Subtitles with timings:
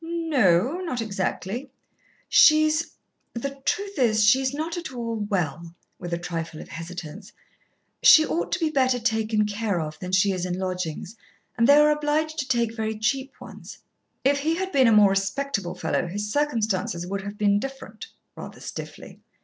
[0.03, 1.69] "No o, not exactly."
[2.27, 2.95] "She's
[3.35, 7.31] the truth is, she is not at all well," with a trifle of hesitance;
[8.01, 11.15] "she ought to be better taken care of than she is in lodgings,
[11.55, 13.77] and they are obliged to take very cheap ones."
[14.23, 18.59] "If he had been a more respectable fellow his circumstances would have been different," rather
[18.59, 19.19] stiffly.